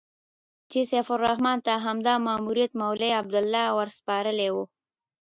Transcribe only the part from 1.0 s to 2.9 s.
الرحمن ته همدا ماموریت